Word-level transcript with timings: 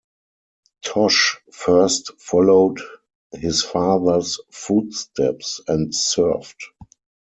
Tosh 0.83 1.37
first 1.51 2.19
followed 2.19 2.79
his 3.33 3.61
father's 3.63 4.39
footsteps 4.49 5.61
and 5.67 5.93
surfed. 5.93 6.55